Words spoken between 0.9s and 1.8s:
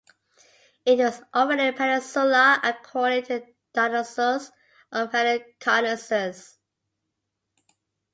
was already a